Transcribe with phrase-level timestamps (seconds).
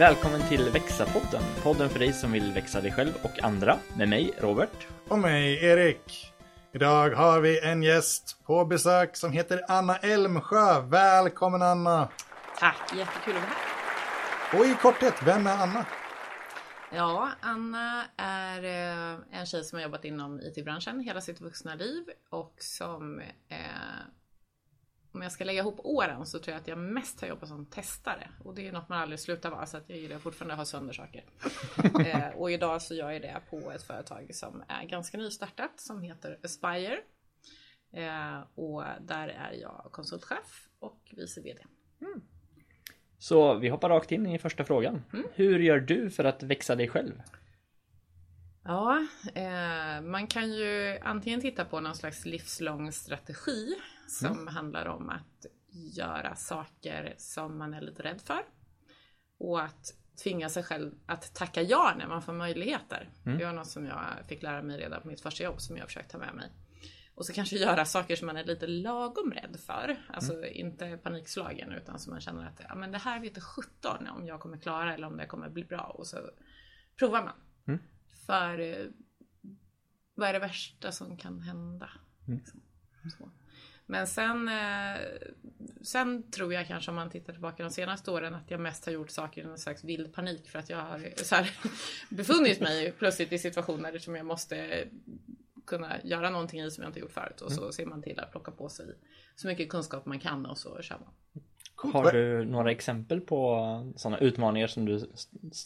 [0.00, 3.78] Välkommen till Växa-podden, podden för dig som vill växa dig själv och andra.
[3.96, 4.86] Med mig, Robert.
[5.08, 6.32] Och mig, Erik.
[6.72, 10.80] Idag har vi en gäst på besök som heter Anna Elmsjö.
[10.80, 12.08] Välkommen Anna!
[12.58, 14.60] Tack, jättekul att vara här.
[14.60, 15.86] Och i korthet, vem är Anna?
[16.92, 22.04] Ja, Anna är eh, en tjej som har jobbat inom IT-branschen hela sitt vuxna liv
[22.30, 23.56] och som eh,
[25.12, 27.66] om jag ska lägga ihop åren så tror jag att jag mest har jobbat som
[27.66, 28.28] testare.
[28.44, 30.64] Och det är något man aldrig slutar vara så att jag gillar fortfarande att ha
[30.64, 31.24] sönder saker.
[32.06, 36.02] eh, och idag så gör jag det på ett företag som är ganska nystartat som
[36.02, 36.98] heter Aspire.
[37.92, 41.60] Eh, och där är jag konsultchef och vice VD.
[42.00, 42.20] Mm.
[43.18, 45.02] Så vi hoppar rakt in i första frågan.
[45.12, 45.26] Mm.
[45.34, 47.22] Hur gör du för att växa dig själv?
[48.64, 53.74] Ja, eh, man kan ju antingen titta på någon slags livslång strategi
[54.10, 54.46] som mm.
[54.54, 55.46] handlar om att
[55.96, 58.42] göra saker som man är lite rädd för.
[59.38, 63.10] Och att tvinga sig själv att tacka ja när man får möjligheter.
[63.26, 63.38] Mm.
[63.38, 65.86] Det var något som jag fick lära mig redan på mitt första jobb som jag
[65.86, 66.50] försökt ta med mig.
[67.14, 69.96] Och så kanske göra saker som man är lite lagom rädd för.
[70.08, 70.50] Alltså mm.
[70.52, 74.40] inte panikslagen utan som man känner att ja, men det här vet 17 om jag
[74.40, 75.94] kommer klara eller om det kommer bli bra.
[75.98, 76.30] Och så
[76.98, 77.34] provar man.
[77.66, 77.80] Mm.
[78.26, 78.86] För eh,
[80.14, 81.90] vad är det värsta som kan hända?
[82.28, 82.40] Mm.
[83.04, 83.32] Liksom.
[83.90, 85.00] Men sen, eh,
[85.82, 88.92] sen tror jag kanske om man tittar tillbaka de senaste åren att jag mest har
[88.92, 91.50] gjort saker i någon slags vild panik för att jag har så här,
[92.08, 94.84] befunnit mig plötsligt i situationer som jag måste
[95.66, 97.72] kunna göra någonting i som jag inte gjort förut och så mm.
[97.72, 98.86] ser man till att plocka på sig
[99.36, 101.42] så mycket kunskap man kan och så kör man.
[101.92, 105.10] Har du några exempel på sådana utmaningar som du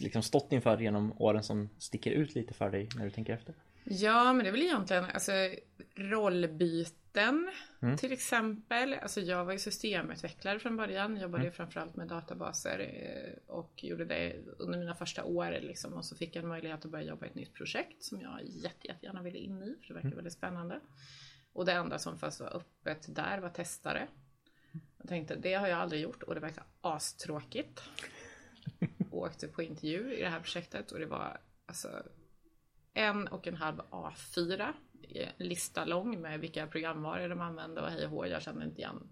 [0.00, 3.54] liksom stått inför genom åren som sticker ut lite för dig när du tänker efter?
[3.84, 5.32] Ja, men det är väl egentligen alltså,
[5.94, 7.96] rollbyten mm.
[7.96, 8.94] till exempel.
[8.94, 11.16] Alltså, jag var ju systemutvecklare från början.
[11.16, 11.52] Jobbade mm.
[11.52, 15.58] framförallt med databaser eh, och gjorde det under mina första år.
[15.60, 15.92] Liksom.
[15.92, 18.40] Och så fick jag en möjlighet att börja jobba i ett nytt projekt som jag
[18.44, 20.16] jätte, jättegärna ville in i, för det verkar mm.
[20.16, 20.80] väldigt spännande.
[21.52, 24.08] Och det enda som fast var öppet där var testare.
[24.98, 27.82] Jag tänkte, det har jag aldrig gjort och det verkar astråkigt.
[29.10, 31.88] åkte på intervju i det här projektet och det var alltså
[32.94, 34.72] en och en halv A4
[35.36, 39.08] lista lång med vilka programvaror de använde och hej och Jag kände inte igen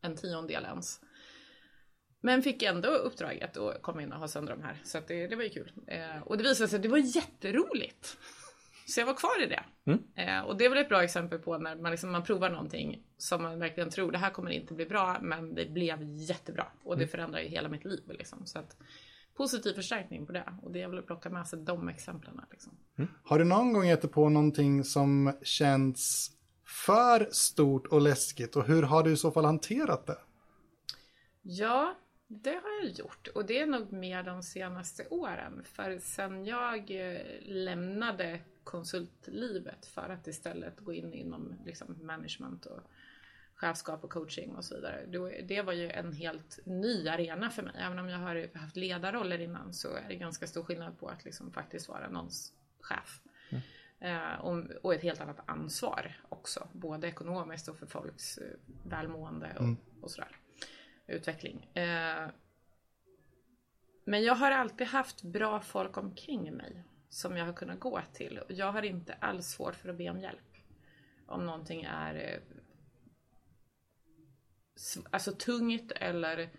[0.00, 1.00] en tiondel ens.
[2.20, 4.80] Men fick ändå uppdraget att komma in och ha sönder de här.
[4.84, 5.72] Så det, det var ju kul.
[5.86, 8.18] Eh, och det visade sig att det var jätteroligt.
[8.86, 9.64] Så jag var kvar i det.
[9.84, 10.02] Mm.
[10.16, 13.02] Eh, och det är väl ett bra exempel på när man, liksom, man provar någonting
[13.16, 16.66] som man verkligen tror det här kommer inte bli bra men det blev jättebra.
[16.84, 17.10] Och det mm.
[17.10, 18.02] förändrar ju hela mitt liv.
[18.08, 18.46] Liksom.
[18.46, 18.76] Så att,
[19.34, 20.54] positiv förstärkning på det.
[20.62, 22.40] Och det är väl att plocka med sig de exemplen.
[22.50, 22.72] Liksom.
[22.98, 23.10] Mm.
[23.24, 26.30] Har du någon gång gett på någonting som känns
[26.86, 30.18] för stort och läskigt och hur har du i så fall hanterat det?
[31.42, 31.94] Ja,
[32.28, 35.62] det har jag gjort och det är nog mer de senaste åren.
[35.64, 42.80] För sen jag eh, lämnade konsultlivet för att istället gå in inom liksom, management och
[43.62, 45.06] chefskap och coaching och så vidare.
[45.42, 47.72] Det var ju en helt ny arena för mig.
[47.78, 51.24] Även om jag har haft ledarroller innan så är det ganska stor skillnad på att
[51.24, 53.20] liksom faktiskt vara någons chef.
[53.50, 53.62] Mm.
[54.00, 54.40] Eh,
[54.82, 56.68] och ett helt annat ansvar också.
[56.72, 58.44] Både ekonomiskt och för folks eh,
[58.84, 59.76] välmående och, mm.
[60.00, 60.36] och sådär.
[61.06, 61.70] Utveckling.
[61.74, 62.28] Eh,
[64.04, 68.40] men jag har alltid haft bra folk omkring mig som jag har kunnat gå till.
[68.48, 70.38] Jag har inte alls svårt för att be om hjälp.
[71.26, 72.40] Om någonting är
[75.10, 76.50] alltså tungt eller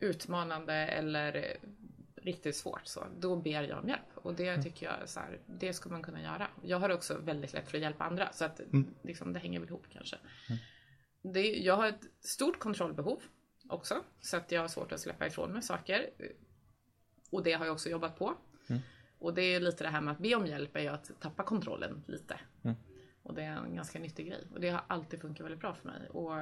[0.00, 1.58] utmanande eller
[2.22, 4.10] riktigt svårt så, då ber jag om hjälp.
[4.14, 4.62] Och det mm.
[4.62, 6.48] tycker jag så här, det ska man kunna göra.
[6.62, 8.94] Jag har också väldigt lätt för att hjälpa andra så att mm.
[9.02, 10.16] liksom, det hänger väl ihop kanske.
[10.48, 10.60] Mm.
[11.34, 13.22] Det, jag har ett stort kontrollbehov
[13.68, 16.10] också så att jag har svårt att släppa ifrån mig saker.
[17.30, 18.34] Och det har jag också jobbat på.
[18.68, 18.82] Mm.
[19.18, 21.42] Och det är lite det här med att be om hjälp är ju att tappa
[21.42, 22.40] kontrollen lite.
[22.64, 22.76] Mm.
[23.22, 24.46] Och det är en ganska nyttig grej.
[24.54, 26.08] Och det har alltid funkat väldigt bra för mig.
[26.08, 26.34] Och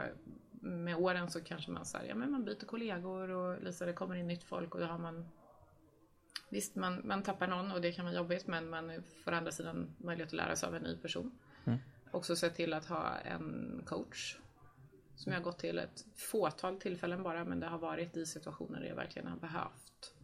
[0.61, 4.17] med åren så kanske man säger, ja men man byter kollegor och Lisa, det kommer
[4.17, 5.29] in nytt folk och då har man
[6.49, 9.97] Visst, man, man tappar någon och det kan vara jobbigt men man får andra sidan
[9.99, 11.38] möjlighet att lära sig av en ny person.
[11.64, 11.79] Mm.
[12.11, 14.37] Också se till att ha en coach
[15.17, 18.81] som jag har gått till ett fåtal tillfällen bara men det har varit i situationer
[18.81, 20.14] där jag verkligen har behövt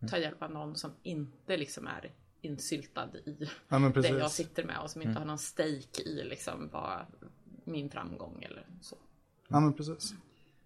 [0.00, 0.10] mm.
[0.10, 4.78] ta hjälp av någon som inte liksom är insyltad i ja, det jag sitter med
[4.78, 5.20] och som inte mm.
[5.20, 7.06] har någon stake i liksom vad
[7.64, 8.96] min framgång eller så.
[9.48, 10.14] Ja, men precis.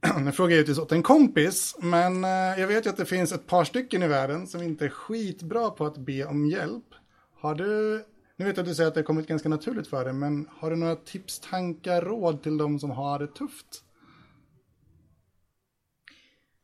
[0.25, 3.33] Nu frågar jag givetvis åt en kompis, men eh, jag vet ju att det finns
[3.33, 6.95] ett par stycken i världen som inte är skitbra på att be om hjälp.
[7.35, 8.05] Har du,
[8.37, 10.49] nu vet jag att du säger att det har kommit ganska naturligt för dig, men
[10.51, 13.85] har du några tips, tankar, råd till de som har det tufft?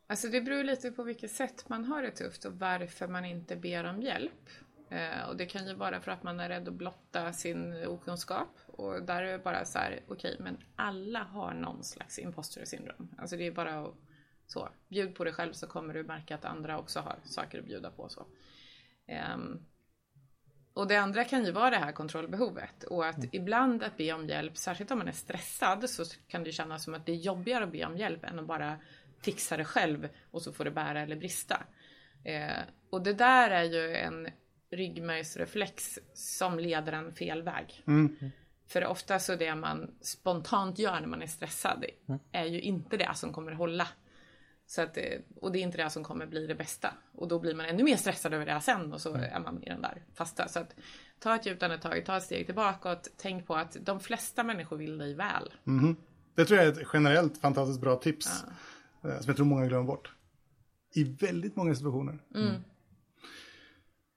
[0.06, 3.56] Alltså det beror lite på vilket sätt man har det tufft och varför man inte
[3.56, 4.48] ber om hjälp.
[4.88, 8.58] Eh, och det kan ju vara för att man är rädd att blotta sin okunskap.
[8.76, 13.14] Och där är det bara så här, okej, men alla har någon slags imposter syndrom.
[13.18, 13.94] Alltså det är bara att
[14.46, 17.64] så, bjud på dig själv så kommer du märka att andra också har saker att
[17.64, 18.08] bjuda på.
[18.08, 18.26] Så.
[19.06, 19.60] Ehm,
[20.72, 24.26] och det andra kan ju vara det här kontrollbehovet och att ibland att be om
[24.26, 27.64] hjälp, särskilt om man är stressad, så kan det kännas som att det är jobbigare
[27.64, 28.76] att be om hjälp än att bara
[29.22, 31.62] fixa det själv och så får det bära eller brista.
[32.24, 34.28] Eh, och det där är ju en
[34.70, 37.82] ryggmärgsreflex som leder en fel väg.
[38.66, 41.84] För ofta så det man spontant gör när man är stressad
[42.32, 43.88] är ju inte det som kommer hålla.
[44.66, 45.04] Så att, eh,
[45.40, 46.94] och det är inte det som kommer bli det bästa.
[47.14, 49.68] Och då blir man ännu mer stressad över det sen och så är man i
[49.68, 50.48] den där fasta.
[50.48, 50.74] Så att
[51.18, 54.76] ta ett djupt andetag, ta ett steg tillbaka och tänk på att de flesta människor
[54.76, 55.52] vill dig väl.
[56.34, 58.44] Det tror jag är ett generellt fantastiskt bra tips.
[59.04, 60.12] eh, Som jag tror många glömmer bort.
[60.94, 62.18] I väldigt många situationer.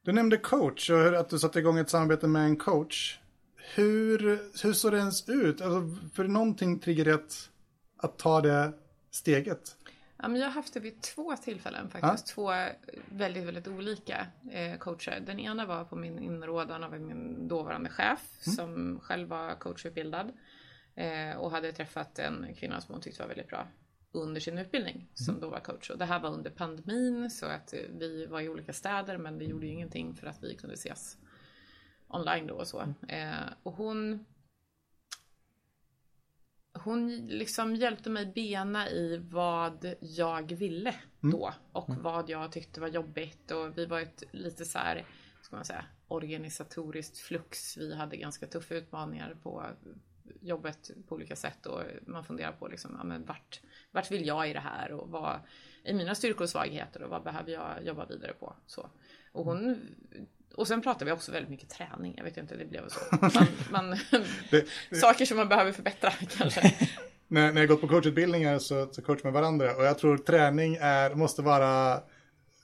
[0.04, 3.20] Du nämnde coach och att du satte igång ett samarbete med en coach.
[3.76, 4.20] Hur,
[4.64, 5.62] hur såg det ens ut?
[5.62, 7.50] Alltså, för någonting triggar att,
[7.98, 8.74] att ta det
[9.12, 9.76] steget.
[10.18, 12.28] Ja, men jag har haft det vid två tillfällen faktiskt.
[12.28, 12.52] Två
[13.10, 15.24] väldigt, väldigt olika eh, coacher.
[15.26, 20.32] Den ena var på min inrådan av min dåvarande chef som själv var coachutbildad.
[20.96, 23.68] Eh, och hade träffat en kvinna som hon tyckte var väldigt bra
[24.12, 25.90] under sin utbildning som då var coach.
[25.90, 29.38] Och det här var under pandemin så att eh, vi var i olika städer men
[29.38, 31.18] det gjorde ju ingenting för att vi kunde ses
[32.08, 32.94] online då och så.
[33.08, 34.26] Eh, och hon
[36.78, 42.88] hon liksom hjälpte mig bena i vad jag ville då och vad jag tyckte var
[42.88, 45.06] jobbigt och vi var ett lite så här,
[45.42, 47.78] ska man säga, organisatoriskt flux.
[47.78, 49.66] Vi hade ganska tuffa utmaningar på
[50.42, 53.62] jobbet på olika sätt och man funderar på liksom, ja, men vart,
[53.92, 55.40] vart vill jag i det här och vad
[55.84, 58.56] är mina styrkor och svagheter och vad behöver jag jobba vidare på.
[58.66, 58.90] Så.
[59.32, 59.80] Och hon
[60.56, 62.14] och sen pratade vi också väldigt mycket träning.
[62.18, 63.00] Jag vet inte, det blev så.
[63.22, 63.98] Man, man,
[65.02, 66.74] saker som man behöver förbättra kanske.
[67.28, 69.76] När, när jag gått på coachutbildningar så, så coachar man varandra.
[69.76, 72.02] Och jag tror träning är, måste vara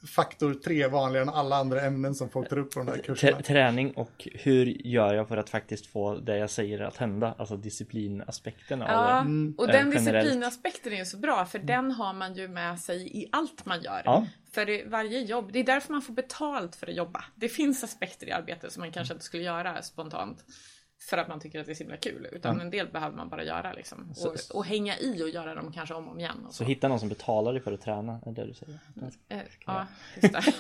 [0.08, 3.42] faktor tre vanligare än alla andra ämnen som folk tar upp på de här kurserna.
[3.42, 7.36] Träning och hur gör jag för att faktiskt få det jag säger att hända?
[7.38, 9.54] Alltså disciplinaspekten av Ja, det.
[9.58, 10.24] och Eh, den generellt.
[10.26, 13.82] disciplinaspekten är ju så bra för den har man ju med sig i allt man
[13.82, 14.02] gör.
[14.06, 14.26] Ja.
[14.52, 17.24] För i varje jobb, det är därför man får betalt för att jobba.
[17.36, 20.46] Det finns aspekter i arbetet som man kanske inte skulle göra spontant.
[21.10, 22.28] För att man tycker att det är så himla kul.
[22.32, 24.12] Utan en del behöver man bara göra liksom.
[24.16, 26.46] Så- Och, och hänga i och göra dem kanske om och om igen.
[26.48, 28.80] Och Så hitta någon som betalar dig för att träna, är det du säger?
[29.30, 29.88] Eh, ja,
[30.22, 30.42] just det.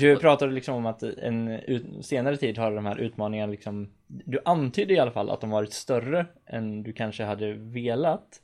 [0.00, 1.60] Du pratade liksom om att en
[2.02, 5.72] senare tid har de här utmaningarna liksom Du antydde i alla fall att de varit
[5.72, 8.40] större än du kanske hade velat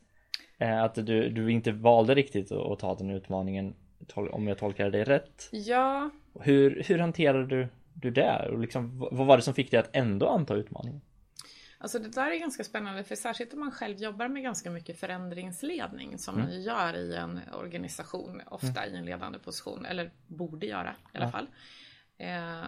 [0.59, 3.75] eh, Att du, du inte valde riktigt att, ta den utmaningen
[4.15, 6.11] Om jag tolkar dig rätt ja,
[6.41, 7.69] Hur, hur hanterade du,
[8.01, 8.49] du det?
[8.49, 11.01] Och liksom, vad var det som fick dig att ändå anta utmaningen?
[11.81, 15.01] Alltså det där är ganska spännande för särskilt om man själv jobbar med ganska mycket
[15.01, 20.67] förändringsledning som man ju gör i en organisation, ofta i en ledande position, eller borde
[20.67, 21.47] göra i alla fall.
[22.19, 22.65] Eh,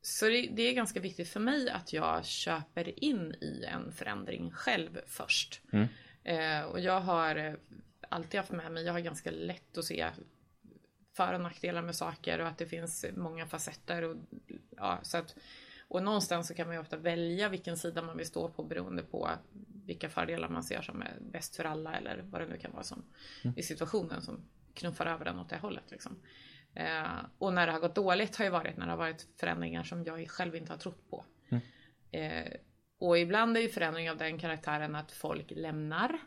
[0.00, 4.50] så det, det är ganska viktigt för mig att jag köper in i en förändring
[4.50, 5.60] själv först.
[6.24, 7.54] Eh, och jag har eh,
[8.08, 10.06] alltid haft med mig, jag har ganska lätt att se
[11.16, 14.02] för och nackdelar med saker och att det finns många facetter.
[14.02, 14.16] Och,
[14.76, 15.36] ja, så att,
[15.88, 19.02] och någonstans så kan man ju ofta välja vilken sida man vill stå på beroende
[19.02, 19.30] på
[19.86, 22.82] vilka fördelar man ser som är bäst för alla eller vad det nu kan vara
[22.82, 23.04] som
[23.56, 24.40] i situationen som
[24.74, 25.90] knuffar över den åt det hållet.
[25.90, 26.16] Liksom.
[26.74, 29.84] Eh, och när det har gått dåligt har ju varit när det har varit förändringar
[29.84, 31.24] som jag själv inte har trott på.
[32.10, 32.52] Eh,
[32.98, 36.18] och ibland är ju förändring av den karaktären att folk lämnar.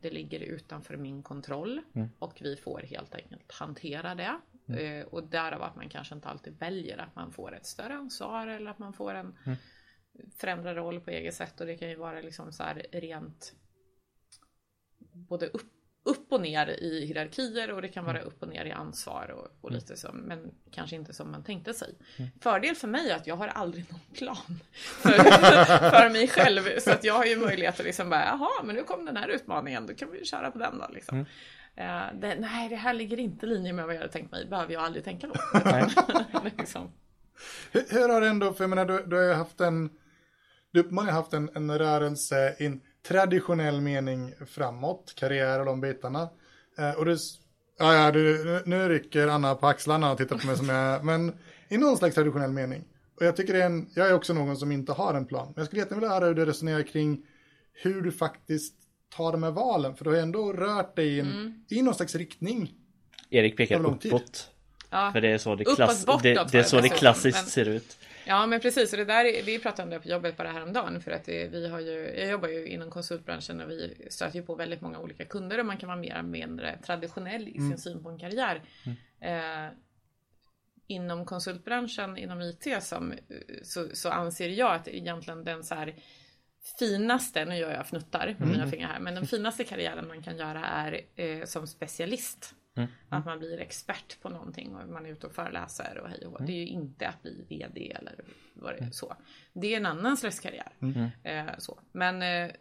[0.00, 1.80] Det ligger utanför min kontroll
[2.18, 4.40] och vi får helt enkelt hantera det.
[4.68, 8.46] Eh, och därav att man kanske inte alltid väljer att man får ett större ansvar
[8.46, 9.36] eller att man får en
[10.36, 11.60] förändrad roll på eget sätt.
[11.60, 13.54] Och det kan ju vara liksom så här rent
[15.12, 15.72] både upp,
[16.06, 19.48] upp och ner i hierarkier och det kan vara upp och ner i ansvar och,
[19.60, 21.94] och lite så, men kanske inte som man tänkte sig.
[22.40, 25.10] Fördel för mig är att jag har aldrig någon plan för,
[25.90, 26.78] för mig själv.
[26.78, 29.28] Så att jag har ju möjlighet att liksom bara, jaha, men nu kom den här
[29.28, 30.86] utmaningen, då kan vi köra på den då.
[30.94, 31.18] Liksom.
[31.76, 34.46] Eh, det, nej, det här ligger inte i linje med vad jag hade tänkt mig,
[34.46, 35.34] behöver jag aldrig tänka då.
[36.56, 36.92] liksom.
[37.72, 39.90] Hur, hur har det ändå, för jag menar, du, du har ju haft en,
[40.70, 46.28] du har haft en, en rörelse i en traditionell mening framåt, karriär och de bitarna.
[46.78, 47.38] Eh, och du, s-
[47.78, 51.32] ja, ja, du, nu- rycker Anna på axlarna och tittar på mig som jag men
[51.68, 52.84] i någon slags traditionell mening.
[53.20, 55.46] Och jag tycker det är en, jag är också någon som inte har en plan.
[55.46, 57.22] Men jag skulle jättegärna vilja höra hur du resonerar kring
[57.72, 58.74] hur du faktiskt
[59.16, 59.96] ta de här valen?
[59.96, 61.64] För du har ändå rört dig i, en, Mm.
[61.68, 62.72] i någon slags riktning.
[63.30, 64.50] Erik pekar uppåt.
[64.90, 65.10] Ja.
[65.12, 67.68] För det är så det, klass, det, det är det så det klassiskt men- ser
[67.68, 67.96] ut.
[68.28, 71.00] Ja men precis, och det där, är- vi pratade om det på jobbet bara häromdagen
[71.00, 74.54] för att vi har ju, jag jobbar ju inom konsultbranschen och vi stöter ju på
[74.54, 78.02] väldigt många olika kunder och man kan vara mer eller mindre traditionell i sin syn
[78.02, 78.62] på en karriär.
[79.20, 79.72] Eh,
[80.88, 83.14] inom konsultbranschen, inom IT som,
[83.62, 85.94] så, så anser jag att egentligen den så här
[86.78, 90.36] finaste, nu gör jag fnuttar med mina fingrar här, men den finaste karriären man kan
[90.36, 92.54] göra är eh, som specialist.
[93.08, 96.32] Att man blir expert på någonting och man är ute och föreläser och hej och
[96.32, 96.38] hå.
[96.46, 98.14] Det är ju inte att bli VD eller
[98.54, 99.16] vad det är så.
[99.52, 100.72] Det är en annan slags karriär.
[101.22, 101.78] Eh, så.
[101.92, 102.54] Men eh,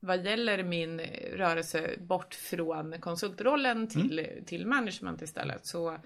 [0.00, 1.00] vad gäller min
[1.32, 5.98] rörelse bort från konsultrollen till, till management istället så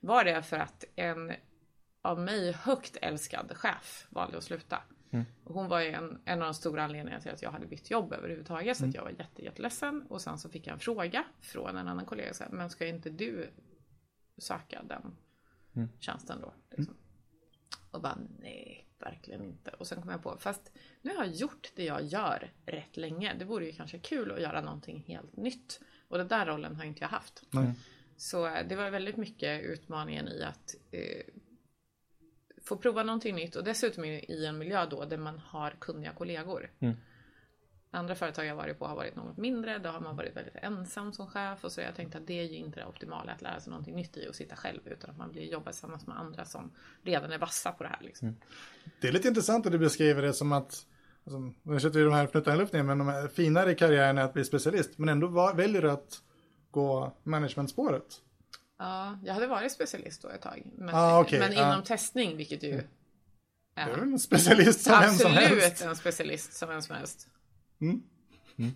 [0.00, 1.32] var det för att en
[2.02, 4.82] av mig högt älskad chef valde att sluta.
[5.44, 7.90] Och hon var ju en, en av de stora anledningarna till att jag hade bytt
[7.90, 8.76] jobb överhuvudtaget.
[8.76, 10.02] Så att jag var jätte, jätteledsen.
[10.08, 12.34] Och sen så fick jag en fråga från en annan kollega.
[12.34, 13.50] Så här, men ska inte du
[14.38, 15.16] söka den
[15.98, 16.54] tjänsten då?
[16.70, 16.94] Liksom.
[17.90, 19.70] Och bara nej, verkligen inte.
[19.70, 23.34] Och sen kom jag på, fast nu har jag gjort det jag gör rätt länge.
[23.38, 25.80] Det vore ju kanske kul att göra någonting helt nytt.
[26.08, 27.42] Och den där rollen har inte jag haft.
[27.50, 27.74] Nej.
[28.16, 31.22] Så eh, det var väldigt mycket utmaningen i att eh,
[32.64, 36.70] få prova någonting nytt och dessutom i en miljö då där man har kunniga kollegor.
[37.90, 41.12] Andra företag jag varit på har varit något mindre, då har man varit väldigt ensam
[41.12, 43.60] som chef och så jag tänkte att det är ju inte det optimala att lära
[43.60, 46.44] sig någonting nytt i och sitta själv utan att man blir jobba tillsammans med andra
[46.44, 46.70] som
[47.02, 48.00] redan är vassa på det här.
[48.00, 48.36] Liksom.
[49.00, 50.86] Det är lite intressant att du beskriver det som att,
[51.24, 54.18] alltså, nu sätter vi de här fnuttarna i luften men de här finare i karriären
[54.18, 56.22] är att bli specialist, men ändå väljer du att
[56.70, 58.20] gå managementspåret.
[58.84, 60.62] Ja, jag hade varit specialist då ett tag.
[60.76, 62.76] Men, Ah, okej, men inom testning, vilket ju Du
[63.74, 65.82] är är väl en specialist som vem som absolut helst.
[65.82, 67.28] en specialist som vem som helst.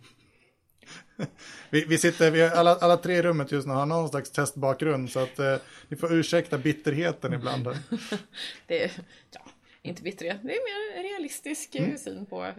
[1.70, 5.10] Vi, vi sitter, vi alla, alla tre i rummet just nu har någon slags testbakgrund,
[5.10, 5.56] så att eh,
[5.88, 7.66] ni får ursäkta bitterheten ibland.
[8.66, 8.90] Det är,
[9.30, 9.40] ja,
[9.82, 12.52] inte bitterhet, det är mer realistisk eh, syn på eh,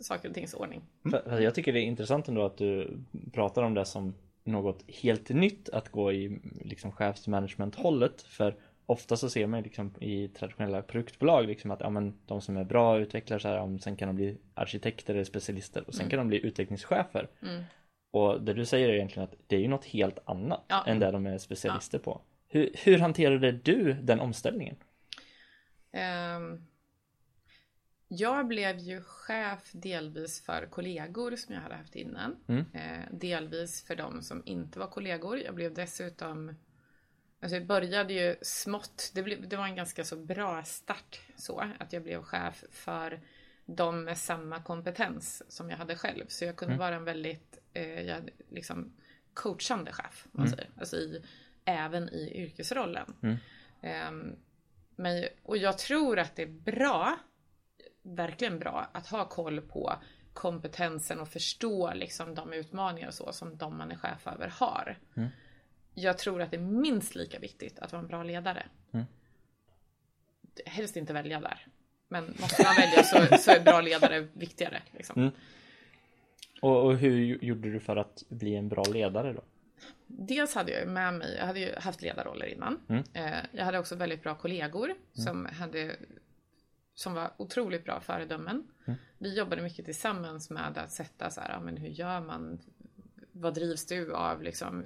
[0.00, 0.82] saker och tings ordning.
[1.40, 2.98] Jag tycker det är intressant ändå att du
[3.32, 4.14] pratar om det som
[4.46, 8.22] något helt nytt att gå i liksom chefsmanagement-hållet.
[8.22, 8.54] För
[8.86, 12.64] ofta så ser man liksom i traditionella produktbolag liksom att ja, men de som är
[12.64, 16.18] bra utvecklare så här, ja, sen kan de bli arkitekter eller specialister och sen kan
[16.18, 17.28] de bli utvecklingschefer.
[18.10, 20.84] Och det du säger är egentligen att det är ju något helt annat Ja.
[20.86, 22.20] än det de är specialister på.
[22.48, 24.76] Hur, hur hanterade du den omställningen?
[25.92, 26.66] Ehm,
[28.08, 32.36] jag blev ju chef delvis för kollegor som jag hade haft innan.
[32.72, 35.38] Eh, delvis för de som inte var kollegor.
[35.38, 36.54] Jag blev dessutom
[37.40, 39.10] Alltså jag började ju smått.
[39.14, 41.70] Det, blev, det var en ganska så bra start så.
[41.78, 43.20] Att jag blev chef för
[43.66, 46.24] de med samma kompetens som jag hade själv.
[46.28, 48.92] Så jag kunde vara en väldigt eh, jag, liksom,
[49.34, 50.26] coachande chef.
[50.32, 50.70] Man säger.
[50.78, 51.22] Alltså i,
[51.64, 53.14] även i yrkesrollen.
[53.82, 54.36] Ehm,
[54.96, 57.18] men, och jag tror att det är bra,
[58.14, 59.92] verkligen bra, att ha koll på
[60.32, 64.98] kompetensen och förstå liksom de utmaningar och så som de man är chef över har.
[65.94, 68.66] Jag tror att det är minst lika viktigt att vara en bra ledare.
[70.66, 71.66] Helst inte välja där.
[72.08, 74.82] Men måste man välja så, så är bra ledare viktigare.
[74.92, 75.30] Liksom.
[76.62, 79.42] Och, och hur gjorde du för att bli en bra ledare då?
[80.06, 82.80] Dels hade jag med mig, jag hade ju haft ledarroller innan.
[83.12, 85.96] Eh, Jag hade också väldigt bra kollegor som hade
[86.96, 88.68] som var otroligt bra föredömen.
[89.18, 92.58] Vi jobbade mycket tillsammans med att sätta så här, ja, men hur gör man?
[93.32, 94.42] Vad drivs du av?
[94.42, 94.84] Liksom,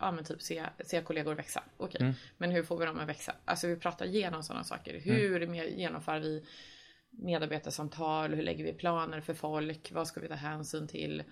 [0.00, 1.62] ja men typ se, se kollegor växa.
[1.76, 2.00] Okej,
[2.38, 3.34] men hur får vi dem att växa?
[3.44, 5.00] Alltså vi pratar igenom sådana saker.
[5.00, 6.44] Hur mer genomför vi
[7.10, 8.34] medarbetarsamtal?
[8.34, 9.92] Hur lägger vi planer för folk?
[9.92, 11.22] Vad ska vi ta hänsyn till?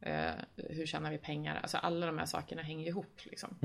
[0.00, 1.56] Eh, hur tjänar vi pengar?
[1.62, 3.20] Alltså alla de här sakerna hänger ihop.
[3.24, 3.56] Liksom.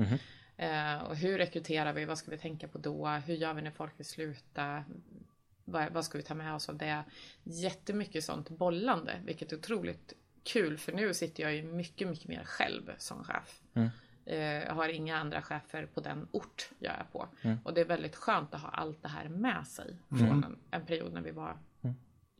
[0.56, 2.04] Eh, och hur rekryterar vi?
[2.04, 3.08] Vad ska vi tänka på då?
[3.08, 4.84] Hur gör vi när folk vill sluta?
[5.68, 7.04] Vad, vad ska vi ta med oss av det?
[7.42, 10.12] Jättemycket sånt bollande, vilket är otroligt
[10.44, 13.60] kul för nu sitter jag ju mycket, mycket mer själv som chef.
[14.24, 17.28] Eh, Jag har inga andra chefer på den ort jag är på.
[17.64, 20.86] Och det är väldigt skönt att ha allt det här med sig från en, en
[20.86, 21.56] period när vi var,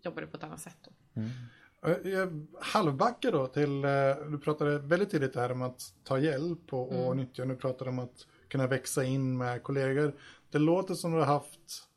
[0.03, 0.77] jobbade på ett annat sätt.
[0.85, 1.21] Då.
[1.83, 3.91] Eh, Jag halvbackar då till, eh,
[4.31, 7.91] du pratade väldigt tidigt här om att ta hjälp och, och nyttja, nu pratar du
[7.91, 10.15] om att kunna växa in med kollegor.
[10.51, 11.89] Det låter som du har haft,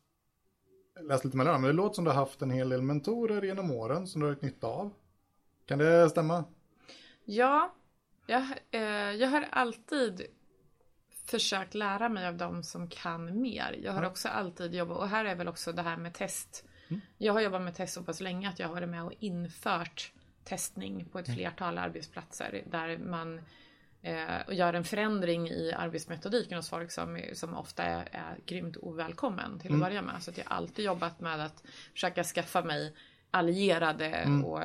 [1.00, 3.42] jag läste lite mellan, men det låter som du har haft en hel del mentorer
[3.42, 4.90] genom åren som du har haft nytta av.
[5.66, 6.44] Kan det stämma?
[7.24, 7.74] Ja,
[8.26, 8.80] jag, eh,
[9.10, 10.22] jag har alltid
[11.26, 13.78] försökt lära mig av de som kan mer.
[13.82, 16.64] Jag har också alltid jobbat, och här är väl också det här med test.
[17.18, 20.12] Jag har jobbat med test så pass länge att jag har varit med och infört
[20.44, 23.40] testning på ett flertal arbetsplatser där man
[24.02, 28.76] eh, och gör en förändring i arbetsmetodiken hos folk som, som ofta är, är grymt
[28.76, 30.22] ovälkommen till att börja med.
[30.22, 32.94] Så att jag har alltid jobbat med att försöka skaffa mig
[33.30, 34.62] allierade och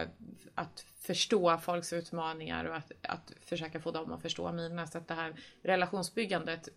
[0.55, 4.87] att förstå folks utmaningar och att, att försöka få dem att förstå mina.
[4.87, 6.69] Så att det här relationsbyggandet,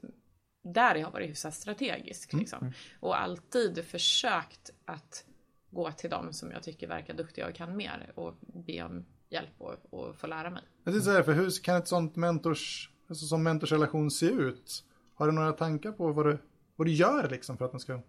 [0.63, 2.33] där har jag varit hyfsat strategisk.
[2.33, 2.73] Liksom.
[3.01, 5.25] Och alltid försökt att
[5.71, 9.55] gå till dem som jag tycker verkar duktiga och kan mer och be om hjälp
[9.59, 10.63] och, och få lära mig.
[10.89, 14.85] Jag tänkte säga, för hur kan ett sånt mentors, alltså som mentorsrelation se ut?
[15.15, 16.39] Har du några tankar på vad du,
[16.77, 18.01] vad du gör liksom för att den ska...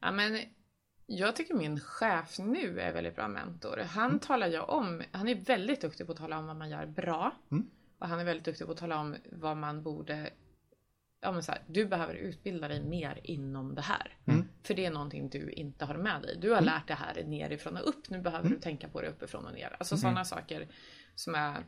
[0.00, 0.40] Ja, men
[1.06, 3.76] jag tycker min chef nu är väldigt bra mentor.
[3.76, 6.86] Han talar ju om, han är väldigt duktig på att tala om vad man gör
[6.86, 7.32] bra.
[7.98, 10.30] Och han är väldigt duktig på att tala om vad man borde
[11.20, 14.16] Ja men så här, du behöver utbilda dig mer inom det här.
[14.62, 16.38] För det är någonting du inte har med dig.
[16.40, 18.10] Du har lärt det här nerifrån och upp.
[18.10, 19.76] Nu behöver du tänka på det uppifrån och ner.
[19.78, 20.68] Alltså sådana saker
[21.14, 21.64] som är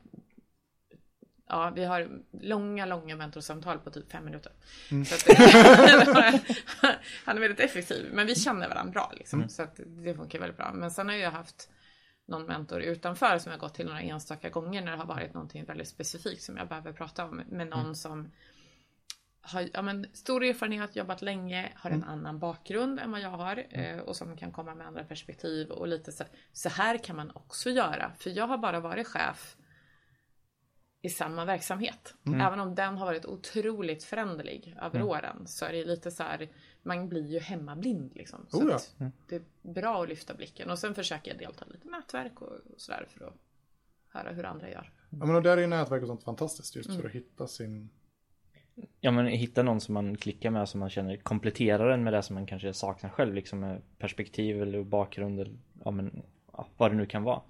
[1.52, 2.08] Ja, vi har
[2.40, 4.52] långa, långa mentorsamtal på typ fem minuter.
[4.88, 5.38] Så att,
[7.24, 9.48] han är väldigt effektiv, men vi känner varandra bra liksom.
[9.48, 10.72] Så att det funkar väldigt bra.
[10.72, 11.70] Men sen har jag haft
[12.26, 15.64] någon mentor utanför som jag gått till några enstaka gånger när det har varit någonting
[15.64, 18.30] väldigt specifikt som jag behöver prata om med någon som
[19.42, 23.64] har ja, men, stor erfarenhet, jobbat länge, har en annan bakgrund än vad jag har
[23.70, 27.30] eh, och som kan komma med andra perspektiv och lite så, så här kan man
[27.34, 28.12] också göra.
[28.18, 29.56] För jag har bara varit chef
[31.02, 32.14] i samma verksamhet.
[32.34, 36.48] Även om den har varit otroligt föränderlig över åren så är det lite så här,
[36.82, 38.46] man blir ju hemmablind liksom.
[38.48, 38.76] Så Oh ja.
[38.76, 38.96] att
[39.28, 42.58] det är bra att lyfta blicken och sen försöker jag delta i lite nätverk och,
[42.76, 43.34] sådär för att
[44.08, 44.92] höra hur andra gör.
[45.10, 47.90] Ja men och där är ju nätverk och sånt fantastiskt just för att hitta sin...
[49.00, 52.22] Ja men hitta någon som man klickar med som man känner kompletterar en med det
[52.22, 56.90] som man kanske saknar själv liksom med perspektiv eller bakgrund eller ja men ja, vad
[56.90, 57.40] det nu kan vara.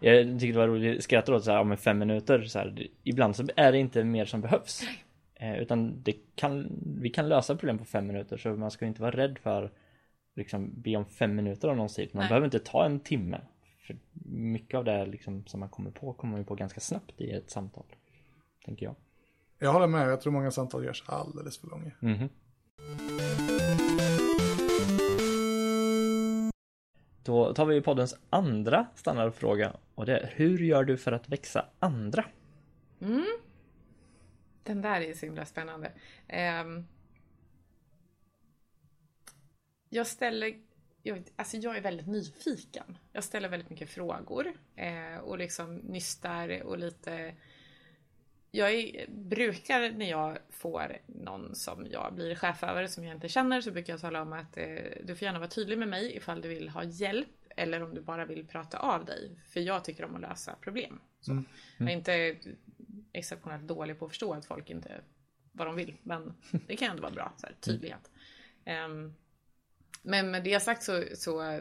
[0.00, 2.58] Jag tycker det var roligt, jag skrattade åt så här, ja, men fem minuter så
[2.58, 4.82] här, ibland så är det inte mer som behövs.
[5.34, 9.02] Eh, utan det kan, vi kan lösa problem på fem minuter så man ska inte
[9.02, 9.70] vara rädd för
[10.36, 12.08] liksom be om fem minuter av någons tid.
[12.12, 12.28] Man Nej.
[12.28, 13.40] behöver inte ta en timme.
[13.86, 17.20] För mycket av det liksom, som man kommer på kommer man ju på ganska snabbt
[17.20, 17.84] i ett samtal.
[18.64, 18.94] Tänker jag.
[19.58, 21.92] Jag håller med, jag tror många samtal görs alldeles för långa.
[22.00, 22.28] Mhm.
[27.22, 31.66] Då tar vi poddens andra standardfråga och det är hur gör du för att växa
[31.78, 32.24] andra?
[34.62, 35.92] Den där är så himla spännande.
[36.28, 36.86] Ehm,
[39.88, 40.54] jag ställer,
[41.02, 42.98] jag, alltså jag är väldigt nyfiken.
[43.12, 47.34] Jag ställer väldigt mycket frågor eh, och liksom nystar och lite
[48.50, 53.28] jag är, brukar när jag får någon som jag blir chef över som jag inte
[53.28, 54.66] känner så brukar jag tala om att eh,
[55.04, 58.00] du får gärna vara tydlig med mig ifall du vill ha hjälp eller om du
[58.00, 59.40] bara vill prata av dig.
[59.48, 61.00] För jag tycker om att lösa problem.
[61.20, 61.42] Så.
[61.78, 62.36] Jag är inte
[63.12, 65.00] exceptionellt dålig på att förstå att folk inte
[65.52, 65.96] vad de vill.
[66.02, 66.34] Men
[66.66, 68.10] det kan ändå vara bra, så här, tydlighet.
[68.64, 69.14] Ehm,
[70.02, 71.60] men med det sagt så, så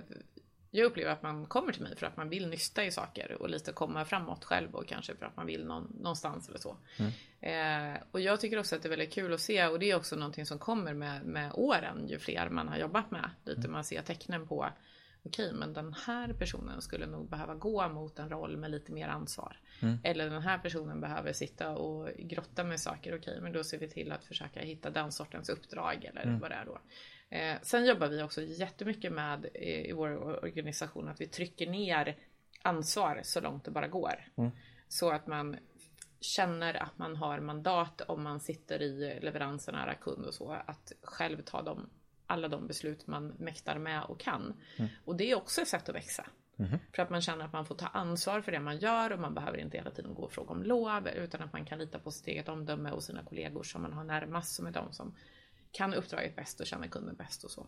[0.78, 3.50] jag upplever att man kommer till mig för att man vill nysta i saker och
[3.50, 6.78] lite komma framåt själv och kanske för att man vill någon, någonstans eller så.
[7.42, 9.96] Eh, och jag tycker också att det är väldigt kul att se och det är
[9.96, 13.30] också någonting som kommer med, med åren ju fler man har jobbat med.
[13.44, 14.70] Lite man ser tecknen på
[15.28, 19.08] okej, men den här personen skulle nog behöva gå mot en roll med lite mer
[19.08, 19.60] ansvar.
[20.04, 23.18] Eller den här personen behöver sitta och grotta med saker.
[23.18, 26.56] Okej, men då ser vi till att försöka hitta den sortens uppdrag eller vad det
[26.56, 26.80] är då.
[27.30, 32.18] Eh, sen jobbar vi också jättemycket med i, i vår organisation att vi trycker ner
[32.62, 34.16] ansvar så långt det bara går.
[34.88, 35.58] Så att man
[36.22, 40.92] känner att man har mandat om man sitter i leveranser nära kund och så att
[41.04, 41.90] själv ta de,
[42.28, 44.54] alla de beslut man mäktar med och kan.
[45.06, 46.26] Och det är också ett sätt att växa.
[46.96, 49.34] För att man känner att man får ta ansvar för det man gör och man
[49.34, 52.12] behöver inte hela tiden gå och fråga om lov utan att man kan lita på
[52.12, 55.16] sitt eget omdöme och sina kollegor som man har närmast som är de som
[55.72, 57.68] kan uppdraget bäst och känner kunden bäst och så.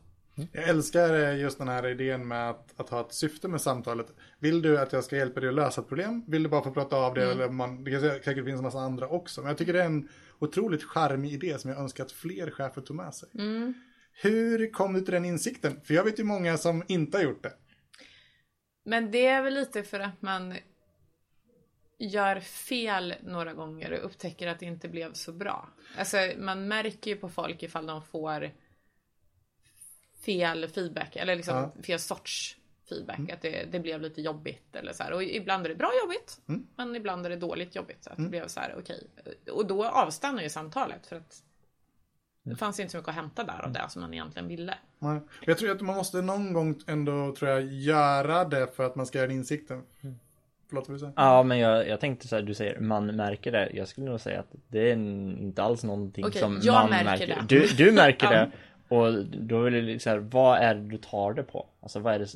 [0.51, 4.13] Jag älskar eh, just den här idén med att, att ha ett syfte med samtalet.
[4.39, 6.23] Vill du att jag ska hjälpa dig att lösa ett problem?
[6.27, 7.31] Vill du bara få prata av det?
[7.31, 9.41] Eller man, det kan säkert finnas en massa andra också.
[9.41, 12.81] Men jag tycker det är en otroligt charmig idé som jag önskar att fler chefer
[12.81, 13.29] tog med sig.
[14.21, 15.81] Hur kom du till den insikten?
[15.83, 17.53] För jag vet ju många som inte har gjort det.
[18.83, 20.55] Men det är väl lite för att man
[21.97, 25.69] gör fel några gånger och upptäcker att det inte blev så bra.
[25.97, 28.51] Alltså man märker ju på folk ifall de får
[30.25, 31.83] fel feedback eller liksom Ja.
[31.83, 32.57] fel sorts
[32.89, 33.29] feedback.
[33.29, 35.13] Att det, det blev lite jobbigt eller så här.
[35.13, 36.39] Och ibland är det bra jobbigt
[36.75, 38.03] men ibland är det dåligt jobbigt.
[38.03, 39.07] Så att det blev så här okej.
[39.51, 41.43] Och då avstannar ju samtalet för att
[42.43, 44.73] det fanns inte så mycket att hämta där av det som man egentligen ville.
[44.99, 45.19] Nej.
[45.45, 49.05] Jag tror att man måste någon gång ändå tror jag, göra det för att man
[49.05, 49.83] ska göra insikten.
[50.69, 51.13] Förlåt vad du säger?
[51.15, 53.69] Ja men jag, jag tänkte så här, du säger man märker det.
[53.73, 57.27] Jag skulle nog säga att det är inte alls någonting Okej, som jag man märker
[57.27, 57.27] märker.
[57.47, 57.59] det.
[57.59, 58.51] Du, du märker det.
[58.95, 61.67] Och då vill jag så här, vad är det du tar det på?
[61.81, 62.27] Alltså vad är det,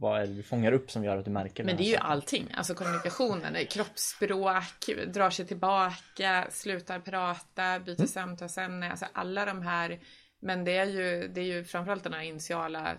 [0.00, 1.92] vad är det du fångar upp som gör att du märker Men den det är
[1.92, 2.10] ju saken?
[2.10, 9.62] allting, alltså kommunikationen, det kroppsspråk, drar sig tillbaka, slutar prata, byter samtalsämne, alltså alla de
[9.62, 10.00] här.
[10.40, 12.96] Men det är ju, det är ju framförallt den här initiala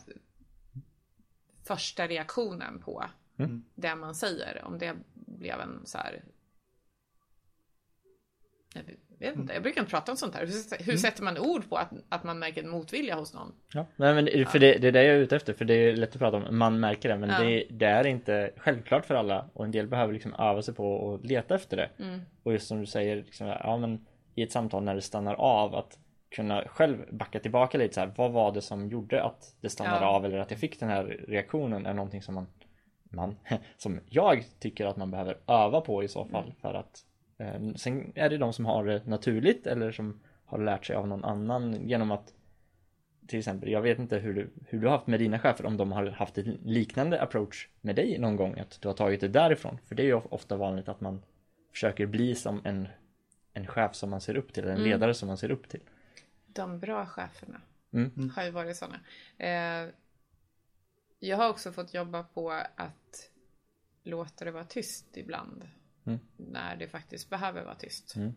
[1.68, 3.06] första reaktionen på
[3.40, 3.66] Mm.
[3.76, 4.64] det man säger.
[4.66, 6.24] Om det blev en så här.
[9.21, 10.45] Jag vet inte, jag brukar inte prata om sånt här.
[10.45, 13.51] Hur, hur sätter man ord på att, att man märker en motvilja hos någon?
[13.73, 15.95] Ja, nej, men för det, det är det jag är ute efter, för det är
[15.95, 17.39] lätt att prata om, man märker det, men Ja.
[17.39, 21.13] det, det är inte självklart för alla och en del behöver liksom öva sig på
[21.13, 21.89] att leta efter det.
[21.99, 22.21] Mm.
[22.43, 24.05] Och just som du säger, liksom, ja men
[24.36, 25.97] i ett samtal när det stannar av, att
[26.36, 30.01] kunna själv backa tillbaka lite så här, vad var det som gjorde att det stannade
[30.05, 30.08] Ja.
[30.10, 32.47] av eller att jag fick den här reaktionen är någonting som man,
[33.12, 33.36] man
[33.77, 36.55] som jag tycker att man behöver öva på i så fall Mm.
[36.62, 37.05] för att
[37.75, 41.23] sen är det de som har det naturligt eller som har lärt sig av någon
[41.23, 42.34] annan genom att
[43.28, 45.78] till exempel, jag vet inte hur du, hur du har haft med dina chefer, om
[45.78, 49.28] de har haft en liknande approach med dig någon gång, att du har tagit det
[49.28, 49.78] därifrån.
[49.88, 51.21] För det är ju ofta vanligt att man
[51.71, 52.88] försöker bli som en,
[53.54, 54.89] en chef som man ser upp till, eller en Mm.
[54.89, 55.82] ledare som man ser upp till.
[56.47, 57.62] De bra cheferna
[57.93, 58.32] Mm.
[58.36, 58.99] har ju varit sådana.
[59.38, 59.89] Eh,
[61.19, 63.32] jag har också fått jobba på att
[64.04, 65.67] låta det vara tyst ibland.
[66.10, 66.19] Mm.
[66.38, 68.15] När det faktiskt behöver vara tyst.
[68.15, 68.34] Mm.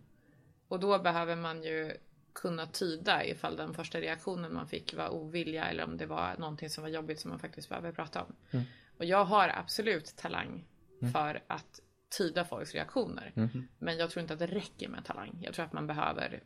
[0.68, 1.96] Och då behöver man ju
[2.32, 6.70] kunna tyda ifall den första reaktionen man fick var ovilja eller om det var någonting
[6.70, 8.34] som var jobbigt som man faktiskt behöver prata om.
[8.50, 8.64] Mm.
[8.98, 10.64] Och jag har absolut talang
[11.12, 11.80] för att
[12.18, 13.32] tyda folks reaktioner.
[13.36, 13.68] Mm.
[13.78, 15.38] Men jag tror inte att det räcker med talang.
[15.40, 16.40] Jag tror att man behöver Mm.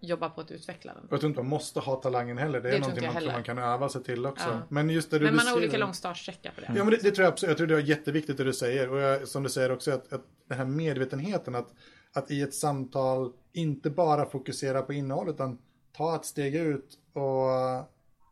[0.00, 1.06] Jobba på att utveckla den.
[1.10, 2.60] Jag tror inte man måste ha talangen heller.
[2.60, 3.32] Det är Det tror någonting man tror heller.
[3.32, 4.48] man kan öva sig till också.
[4.48, 4.60] Ja.
[4.68, 6.66] Men just det du Men man har beskriver- olika lång startsträcka på det.
[6.76, 7.48] Ja men det, det tror jag absolut.
[7.50, 8.90] Jag tror det är jätteviktigt det du säger.
[8.90, 11.68] Och jag, som du säger också att, att den här medvetenheten att,
[12.12, 15.58] att i ett samtal inte bara fokusera på innehåll utan
[15.96, 17.50] ta ett steg ut och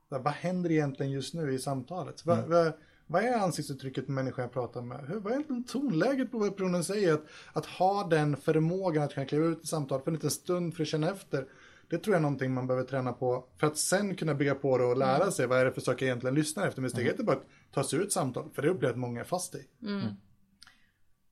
[0.08, 2.26] vad händer egentligen just nu i samtalet?
[2.26, 2.72] Vad, vad,
[3.06, 5.08] vad är ansiktsuttrycket med människan jag pratar med?
[5.08, 7.14] Hur, vad är egentligen tonläget på vad personen säger?
[7.14, 10.74] Att, att ha den förmågan att kunna kliva ut i samtal för en liten stund
[10.74, 11.46] för att känna efter.
[11.88, 14.78] Det tror jag är någonting man behöver träna på för att sen kunna bygga på
[14.78, 16.80] det och lära sig vad är det för saker jag egentligen lyssnar efter.
[16.80, 18.98] Men steg ett är bara att ta sig ut samtal, för det upplever jag att
[19.00, 19.66] många är fast i.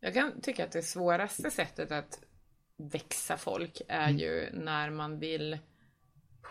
[0.00, 2.20] Jag kan tycka att det svåraste sättet att
[2.76, 5.58] växa folk är ju när man vill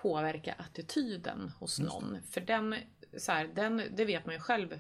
[0.01, 2.17] påverka attityden hos någon.
[2.29, 2.75] För den,
[3.17, 4.79] så här, den, det vet man ju själv.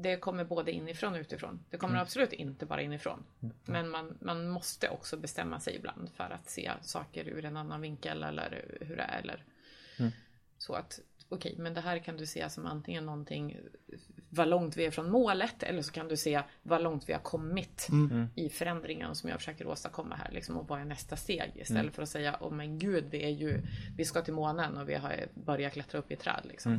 [0.00, 1.64] Det kommer både inifrån och utifrån.
[1.70, 3.24] Det kommer absolut inte bara inifrån.
[3.64, 7.80] Men man, man måste också bestämma sig ibland för att se saker ur en annan
[7.80, 9.18] vinkel eller hur det är.
[9.18, 9.44] Eller
[10.58, 13.56] så att okej, men det här kan du se som antingen någonting
[14.30, 17.20] vad långt vi är från målet eller så kan du se vad långt vi har
[17.20, 17.88] kommit
[18.34, 22.02] i förändringen som jag försöker åstadkomma här liksom och vad är nästa steg istället för
[22.02, 23.62] att säga åh men gud vi är ju
[23.96, 26.72] vi ska till månen och vi har börjat klättra upp i träd liksom.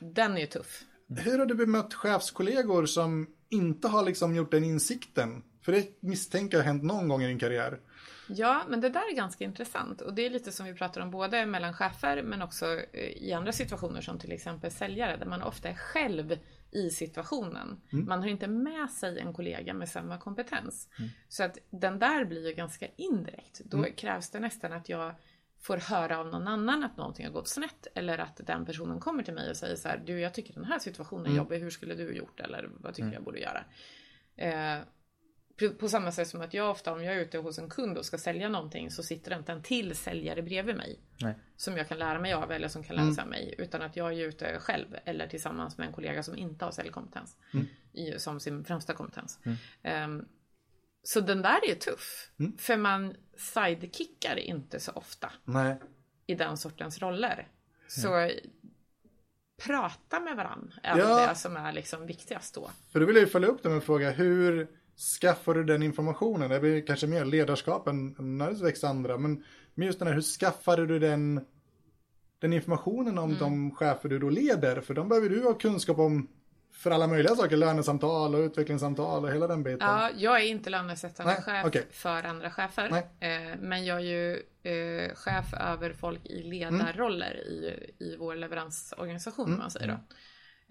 [0.00, 0.84] Den är ju tuff.
[1.08, 5.42] Hur har du bemött chefskollegor som inte har liksom gjort den insikten?
[5.62, 7.80] För det misstänker jag har hänt någon gång i din karriär.
[8.28, 11.10] Ja, men det där är ganska intressant och det är lite som vi pratar om
[11.10, 15.42] både mellan chefer men också eh, i andra situationer som till exempel säljare där man
[15.42, 16.38] ofta är själv
[16.70, 17.80] i situationen.
[17.90, 20.88] Man har inte med sig en kollega med samma kompetens.
[21.28, 23.60] Så att den där blir ju ganska indirekt.
[23.64, 25.14] Då krävs det nästan att jag
[25.60, 29.22] får höra av någon annan att någonting har gått snett eller att den personen kommer
[29.22, 31.70] till mig och säger så här du jag tycker den här situationen är jobbig, hur
[31.70, 33.64] skulle du gjort eller vad tycker jag borde göra?
[34.36, 34.78] Eh,
[35.78, 38.04] på- samma sätt som att jag ofta om jag är ute hos en kund och
[38.04, 41.00] ska sälja någonting så sitter det inte en till säljare bredvid mig.
[41.20, 41.34] Nej.
[41.56, 43.54] Som jag kan lära mig av eller som kan sig av mig.
[43.58, 47.36] Utan att jag är ute själv eller tillsammans med en kollega som inte har säljkompetens.
[47.92, 49.38] I, som sin främsta kompetens.
[49.82, 50.24] Ehm,
[51.08, 52.30] så den där är ju tuff.
[52.58, 55.76] För man sidekickar inte så ofta Nej.
[56.26, 57.48] i den sortens roller.
[57.88, 58.30] Så
[59.64, 61.28] prata med varandra är Ja.
[61.28, 62.70] det som är liksom viktigast då.
[62.92, 64.10] För då vill jag ju följa upp det med en fråga.
[64.10, 64.68] Hur
[65.20, 66.50] skaffar du den informationen?
[66.50, 69.18] Det blir kanske mer ledarskap än nödvändigtvis andra.
[69.18, 71.40] Men, men just den här, hur skaffade du den,
[72.38, 74.80] den informationen om de chefer du då leder?
[74.80, 76.28] För de behöver du ha kunskap om
[76.76, 77.56] för alla möjliga saker.
[77.56, 79.78] Lönesamtal och utvecklingssamtal och hela den biten.
[79.80, 81.86] Ja, jag är inte lönesättande Nej, chef okej.
[81.90, 82.90] för andra chefer.
[83.20, 89.52] Eh, men jag är ju eh, chef över folk i ledarroller i, i vår leveransorganisation,
[89.52, 89.98] om man säger då.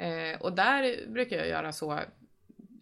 [0.03, 1.99] Eh, och där brukar jag göra så,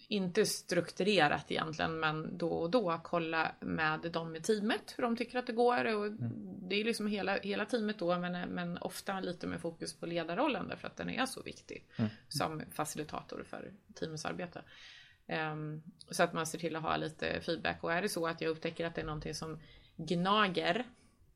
[0.07, 5.39] inte strukturerat egentligen, men då och då kolla med dem i teamet hur de tycker
[5.39, 5.95] att det går.
[5.95, 6.11] Och
[6.69, 10.67] Det är liksom hela, hela teamet då, men, men ofta lite med fokus på ledarrollen
[10.67, 11.87] därför att den är så viktig
[12.27, 14.61] som facilitator för teamets arbete.
[15.27, 18.41] Ehm, så att man ser till att ha lite feedback och är det så att
[18.41, 19.59] jag upptäcker att det är någonting som
[19.95, 20.85] gnager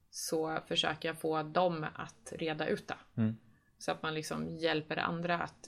[0.10, 3.22] så försöker jag få dem att reda ut det.
[3.22, 3.38] Mm.
[3.78, 5.68] Så att man liksom hjälper andra att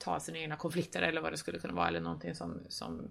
[0.00, 3.10] ta sina egna konflikter eller vad det skulle kunna vara eller någonting som, som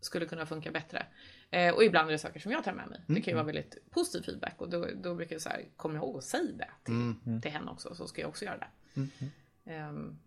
[0.00, 1.06] skulle kunna funka bättre.
[1.50, 3.00] Eh, och ibland är det saker som jag tar med mig.
[3.06, 6.18] Det kan ju vara väldigt positiv feedback och då, då brukar jag säga kom ihåg
[6.18, 8.68] att säga det till, till henne också så ska jag också göra det.
[9.64, 10.18] Ehm,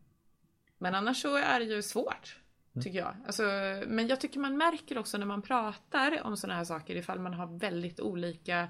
[0.78, 2.40] men annars så är det ju svårt.
[2.84, 3.16] Tycker jag.
[3.26, 3.44] Alltså,
[3.88, 7.34] men jag tycker man märker också när man pratar om sådana här saker ifall man
[7.34, 8.70] har väldigt olika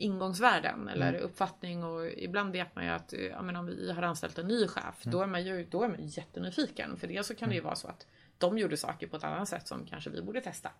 [0.00, 4.38] ingångsvärden eller uppfattning och ibland vet man ju att ja, men om vi har anställt
[4.38, 7.48] en ny chef då är man ju då är man jättenyfiken för det så kan
[7.48, 8.06] det ju vara så att
[8.38, 10.70] de gjorde saker på ett annat sätt som kanske vi borde testa.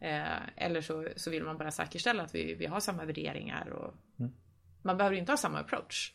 [0.00, 0.22] Eh,
[0.56, 3.94] eller så, så vill man bara säkerställa att vi, vi har samma värderingar och
[4.82, 6.12] man behöver inte ha samma approach.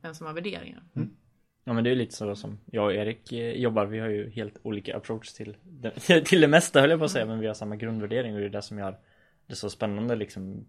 [0.00, 0.82] Men som har värderingar.
[1.64, 3.86] Ja men det är lite så som jag och Erik eh, jobbar.
[3.86, 5.90] Vi har ju helt olika approach till det,
[6.24, 7.26] till det mesta höll jag på att säga.
[7.26, 8.98] Men vi har samma grundvärdering och det är det som gör
[9.46, 10.66] det så spännande liksom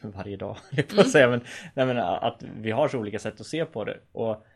[0.00, 0.56] varje dag.
[0.94, 1.28] på att säga.
[1.28, 1.40] Men,
[1.74, 3.98] nej, men att vi har så olika sätt att se på det.
[4.12, 4.46] Och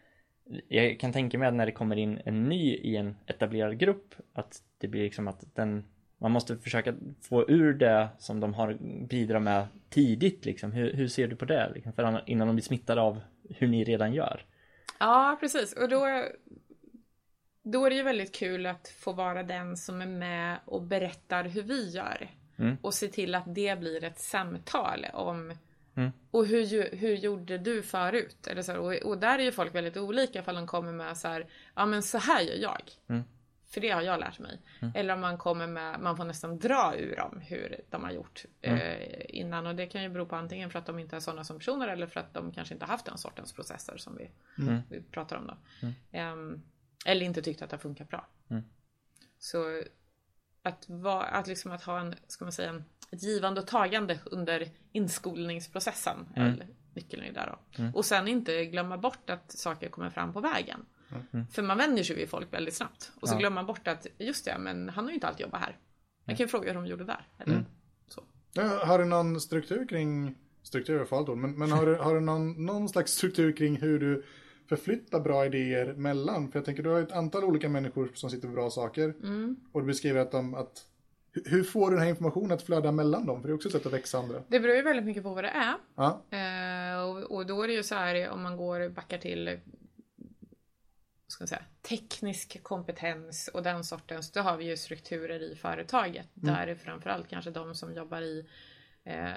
[0.69, 4.15] jag kan tänka mig att när det kommer in en ny i en etablerad grupp
[4.33, 5.85] att det blir liksom att den
[6.21, 10.73] man måste försöka få ur det som de har bidrar med tidigt liksom.
[10.73, 11.73] Hur, hur ser du på det?
[11.75, 11.93] Liksom?
[11.93, 14.45] För innan de blir smittade av hur ni redan gör.
[14.99, 15.73] Ja, precis.
[15.73, 16.25] Och då,
[17.63, 21.45] då är det ju väldigt kul att få vara den som är med och berättar
[21.45, 22.31] hur vi gör.
[22.61, 22.77] Mm.
[22.83, 25.55] Och se till att det blir ett samtal om
[25.95, 26.11] Mm.
[26.31, 28.47] och hur, hur gjorde du förut?
[28.47, 31.19] Eller så, här, och, och där är ju folk väldigt olika ifall de kommer med
[31.19, 32.83] så här, ja men så här gör jag.
[33.09, 33.23] Mm.
[33.67, 34.61] För det har jag lärt mig.
[34.95, 38.45] Eller om man kommer med, man får nästan dra ur dem hur de har gjort
[38.61, 39.67] eh, innan.
[39.67, 41.89] Och det kan ju bero på antingen för att de inte är sådana som personer
[41.89, 44.31] eller för att de kanske inte haft den sortens processer som vi,
[44.89, 45.57] vi pratar om då.
[46.13, 46.63] Ehm,
[47.07, 48.27] eller inte tyckt att det har funkat bra.
[49.39, 49.83] Så
[50.63, 54.19] att, va, att, liksom att ha en, ska man säga, en, ett givande och tagande
[54.25, 56.17] under inskolningsprocessen.
[56.37, 57.85] Eller nyckeln är där då.
[57.95, 60.87] Och sen inte glömma bort att saker kommer fram på vägen.
[61.53, 63.13] För man vänjer sig vid folk väldigt snabbt.
[63.21, 63.39] Och så Ja.
[63.39, 65.77] glömmer man bort att just det, men han har ju inte alltid jobbat här.
[66.25, 67.29] Jag kan ju fråga hur de gjorde där.
[67.39, 67.65] Eller
[68.09, 68.23] så.
[68.53, 72.15] Ja, Har du någon struktur kring, struktur är farligt ord, men, men har du, har
[72.15, 74.25] du någon, någon slags struktur kring hur du
[74.77, 76.51] förflyttar bra idéer mellan?
[76.53, 79.15] För jag tänker du har ett antal olika människor som sitter på bra saker.
[79.73, 80.87] Och du beskriver att de, att
[81.45, 83.41] hur- får du den här informationen att flöda mellan dem?
[83.41, 84.43] För det är också ett sätt att växa andra.
[84.49, 85.75] Det beror ju väldigt mycket på vad det är.
[85.95, 89.59] Ja, Eh, och, och då är det ju så här om man går backar till
[91.27, 94.33] ska säga, teknisk kompetens och den sortens.
[94.33, 96.27] Då har vi ju strukturer i företaget.
[96.35, 98.47] Där är framförallt kanske de som jobbar i
[99.05, 99.31] eh,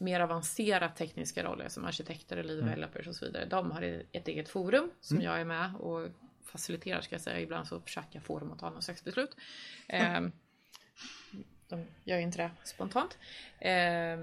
[0.00, 3.44] mer avancerat tekniska roller som arkitekter eller developers och så vidare.
[3.44, 6.08] De har ett eget forum som jag är med och
[6.44, 7.40] faciliterar ska jag säga.
[7.40, 9.36] Ibland så försöker jag få dem att ta något slags beslut.
[9.88, 10.20] Eh,
[11.68, 13.18] de gör ju inte det spontant.
[13.58, 14.18] Eh,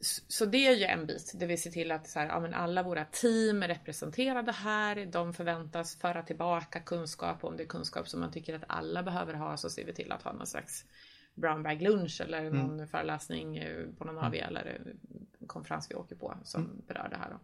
[0.00, 2.54] s- så det är ju en bit där vi ser till att så här, ja,
[2.54, 5.06] alla våra team är representerade här.
[5.06, 7.44] De förväntas föra tillbaka kunskap.
[7.44, 10.12] Om det är kunskap som man tycker att alla behöver ha så ser vi till
[10.12, 10.84] att ha någon slags
[11.34, 16.16] brown bag lunch eller någon föreläsning eh, på någon AV eller eh, konferens vi åker
[16.16, 17.30] på som berör det här.
[17.30, 17.40] Då.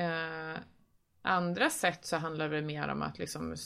[0.00, 0.60] Eh,
[1.22, 3.56] andra sätt så handlar det mer om att liksom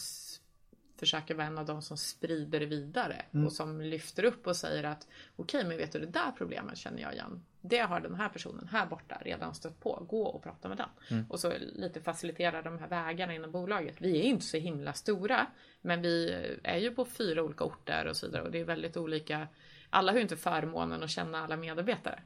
[1.00, 5.08] försöka vara en av de som sprider vidare och som lyfter upp och säger att
[5.36, 7.44] okej, men vet du det där problemet känner jag igen.
[7.60, 10.06] Det har den här personen här borta redan stött på.
[10.08, 10.88] Gå och prata med den.
[11.28, 13.96] Och så lite facilitera de här vägarna inom bolaget.
[14.00, 15.46] Vi är inte så himla stora,
[15.80, 16.30] men vi
[16.62, 19.48] är ju på fyra olika orter och så vidare och det är väldigt olika.
[19.90, 22.22] Alla har ju inte förmånen att känna alla medarbetare.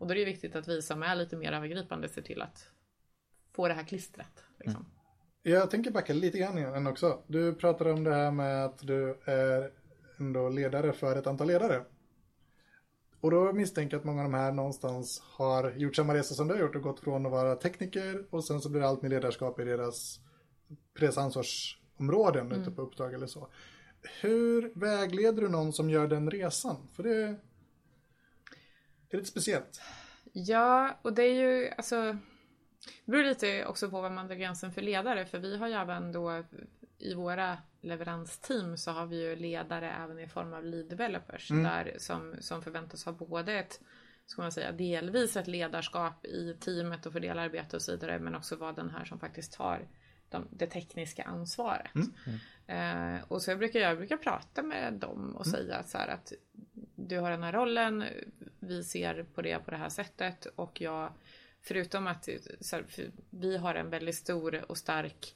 [0.00, 2.70] Och då är det viktigt att vi som är lite mer övergripande ser till att
[3.52, 4.44] få det här klistret.
[4.58, 4.86] Liksom.
[5.46, 7.22] Jag tänker backa lite grann igen också.
[7.26, 9.70] Du pratade om det här med att du är
[10.18, 11.84] ändå ledare för ett antal ledare.
[13.20, 16.48] Och då misstänker jag att många av de här någonstans har gjort samma resa som
[16.48, 19.02] du har gjort och gått från att vara tekniker och sen så blir det allt
[19.02, 20.20] mer ledarskap i deras,
[20.68, 23.48] på deras ansvarsområden ute på uppdrag eller så.
[24.20, 26.76] Hur vägleder du någon som gör den resan?
[26.92, 27.22] För det
[29.10, 29.80] är lite speciellt.
[30.32, 32.16] Ja, och det är ju alltså
[33.04, 35.74] det beror lite också på vad man drar gränsen för ledare för vi har ju
[35.74, 36.44] även då
[36.98, 41.94] i våra leveransteam så har vi ju ledare även i form av lead developers där
[41.98, 43.80] som, som förväntas ha både ett
[44.26, 48.56] ska man säga, delvis ett ledarskap i teamet och fördelarbete och så vidare men också
[48.56, 49.88] vara den här som faktiskt tar
[50.28, 51.92] de, det tekniska ansvaret.
[52.66, 56.32] Eh, och så jag brukar jag brukar prata med dem och säga så här att
[56.94, 58.04] du har den här rollen,
[58.58, 61.12] vi ser på det på det här sättet och jag
[61.66, 62.28] Förutom att
[62.72, 65.34] här, vi har en väldigt stor och stark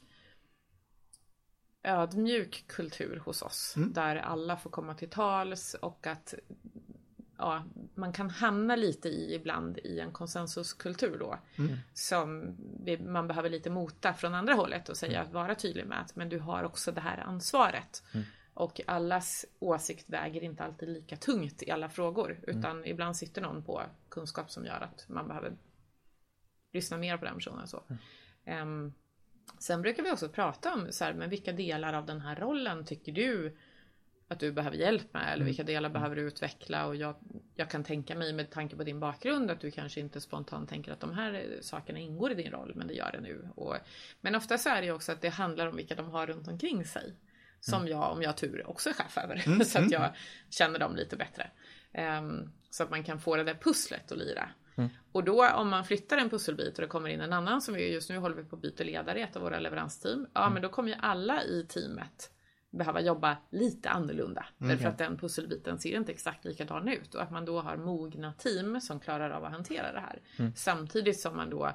[1.83, 3.73] ödmjuk kultur hos oss.
[3.93, 6.33] Där alla får komma till tals och att
[7.37, 7.63] ja,
[7.95, 11.39] man kan hamna lite i ibland i en konsensuskultur då.
[11.93, 16.01] Som vi, man behöver lite mota från andra hållet och säga att vara tydlig med
[16.01, 18.03] att men du har också det här ansvaret.
[18.53, 22.39] Och allas åsikt väger inte alltid lika tungt i alla frågor.
[22.47, 25.53] Utan ibland sitter någon på kunskap som gör att man behöver
[26.73, 27.67] lyssna mer på den personen.
[27.67, 27.83] Så.
[28.45, 28.93] Ehm,
[29.59, 32.85] sen brukar vi också prata om så här, men vilka delar av den här rollen
[32.85, 33.57] tycker du
[34.29, 37.15] att du behöver hjälp med eller vilka delar behöver du utveckla och jag,
[37.55, 40.91] jag kan tänka mig med tanke på din bakgrund att du kanske inte spontant tänker
[40.91, 43.49] att de här eh, sakerna ingår i din roll men det gör det nu.
[43.55, 43.75] Och,
[44.21, 46.47] men ofta så är det ju också att det handlar om vilka de har runt
[46.47, 47.15] omkring sig.
[47.61, 49.63] Som jag, om jag har tur, också är chef över.
[49.63, 50.13] så att jag
[50.49, 51.51] känner dem lite bättre.
[51.91, 54.49] Ehm, så att man kan få det där pusslet att lira.
[55.11, 57.93] Och då om man flyttar en pusselbit och det kommer in en annan som vi
[57.93, 60.27] just nu håller vi på att byta ledare i ett av våra leveransteam.
[60.33, 62.31] Ja men då kommer ju alla i teamet
[62.71, 64.45] behöva jobba lite annorlunda.
[64.57, 67.15] Därför att den pusselbiten ser inte exakt likadan ut.
[67.15, 70.21] Och att man då har mogna team som klarar av att hantera det här.
[70.55, 71.71] Samtidigt som man då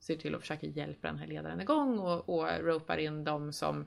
[0.00, 3.86] ser till att försöka hjälpa den här ledaren igång och, och ropar in de som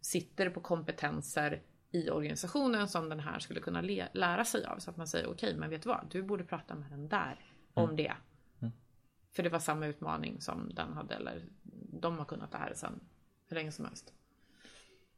[0.00, 3.80] sitter på kompetenser i organisationen som den här skulle kunna
[4.12, 4.78] lära sig av.
[4.78, 6.06] Så att man säger okej, men vet du vad?
[6.10, 7.38] Du borde prata med den där
[7.82, 8.12] om det.
[9.38, 11.42] För det var samma utmaning som den hade, eller
[12.00, 13.00] de har kunnat det här sedan
[13.48, 14.12] hur länge som helst.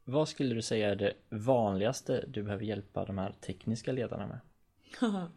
[0.04, 4.40] Vad skulle du säga är det vanligaste du behöver hjälpa de här tekniska ledarna med?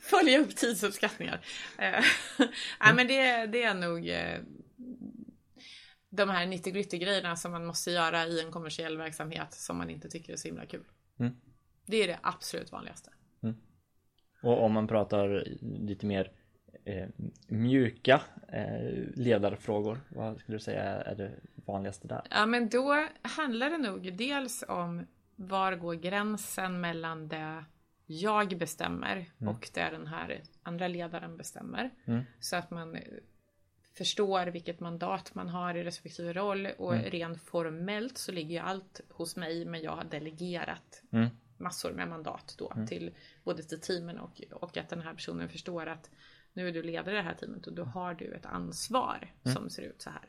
[0.00, 1.40] Följa upp tidsuppskattningar.
[1.78, 2.04] Eh,
[2.80, 4.40] Nej men det, det är nog eh,
[6.10, 9.90] de här 90 gritty grejerna som man måste göra i en kommersiell verksamhet som man
[9.90, 10.84] inte tycker är så himla kul.
[11.18, 11.36] Mm.
[11.86, 13.10] Det är det absolut vanligaste.
[14.42, 16.30] Och om man pratar lite mer
[16.84, 17.08] eh,
[17.46, 21.30] mjuka eh, ledarfrågor, vad skulle du säga är det
[21.66, 22.22] vanligaste där?
[22.30, 27.64] Ja men då handlar det nog dels om var går gränsen mellan det
[28.06, 31.90] jag bestämmer och det den här andra ledaren bestämmer.
[32.40, 33.02] Så att man eh,
[33.96, 39.00] förstår vilket mandat man har i respektive roll och rent formellt så ligger ju allt
[39.08, 41.02] hos mig men jag har delegerat
[41.60, 45.86] massor med mandat då till både till teamen och, och att den här personen förstår
[45.86, 46.10] att
[46.52, 49.70] nu är du ledare i det här teamet och då har du ett ansvar som
[49.70, 50.28] ser ut så här.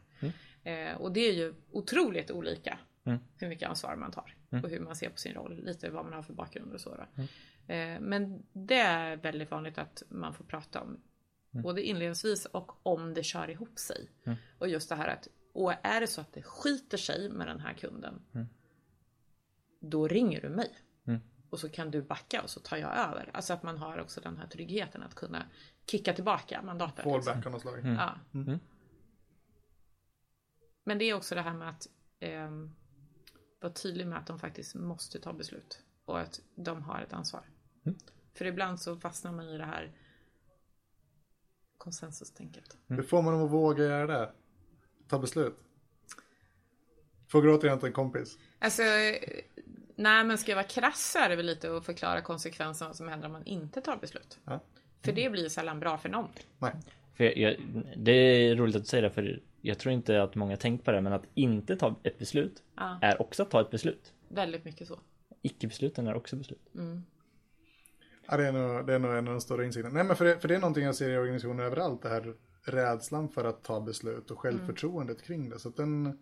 [0.63, 2.79] Eh, och det är ju otroligt olika
[3.37, 6.13] hur mycket ansvar man tar och hur man ser på sin roll, lite vad man
[6.13, 7.05] har för bakgrund och så.
[7.67, 10.99] Eh, men det är väldigt vanligt att man får prata om
[11.51, 14.09] både inledningsvis och om det kör ihop sig.
[14.59, 17.59] Och just det här att, och är det så att det skiter sig med den
[17.59, 18.21] här kunden,
[19.79, 20.71] då ringer du mig.
[21.51, 23.29] Och så kan du backa och så tar jag över.
[23.33, 25.45] Alltså att man har också den här tryggheten att kunna
[25.87, 27.05] kicka tillbaka mandatet.
[27.05, 27.23] liksom.
[27.23, 27.79] Fallback av något slag.
[27.85, 28.15] Ja.
[30.83, 31.87] Men det är också det här med att
[32.19, 32.71] ehm,
[33.61, 35.83] vara tydlig med att de faktiskt måste ta beslut.
[36.05, 37.49] Och att de har ett ansvar.
[38.33, 39.91] För ibland så fastnar man i det här
[41.77, 42.77] konsensustänket.
[42.87, 44.31] Hur får man dem att våga göra det?
[45.07, 45.57] Ta beslut?
[47.27, 48.37] Frågar återigen till en kompis.
[48.59, 48.83] Alltså,
[49.95, 53.07] nej men ska jag vara krass så är det väl lite att förklara konsekvenserna som
[53.07, 54.39] händer om man inte tar beslut.
[54.45, 54.59] Ja.
[55.03, 56.27] För det blir sällan bra för någon.
[56.59, 56.73] Nej.
[57.17, 57.55] För jag, jag,
[57.97, 60.91] det är roligt att du säger det för jag tror inte att många tänkt på
[60.91, 62.99] det men att inte ta ett beslut Ja.
[63.01, 64.13] är också att ta ett beslut.
[64.29, 64.99] Väldigt mycket så.
[65.41, 66.69] Icke-besluten är också beslut.
[68.27, 69.93] Ja, det, är nog, det är nog en av de stora insikterna.
[69.95, 72.01] Nej, men för det, för det är någonting jag ser i organisationer överallt.
[72.01, 75.59] Det här rädslan för att ta beslut och självförtroendet kring det.
[75.59, 76.19] Så att den,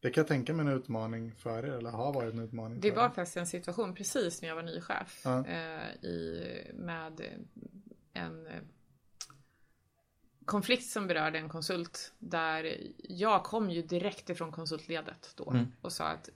[0.00, 2.90] det kan jag tänka mig en utmaning för er, eller har varit en utmaning Det
[2.90, 5.46] var faktiskt en situation precis när jag var ny chef Ja.
[5.46, 7.20] eh, i, med
[8.12, 8.52] en eh,
[10.44, 15.44] konflikt som berörde en konsult där jag kom ju direkt ifrån konsultledet då
[15.80, 16.28] och sa att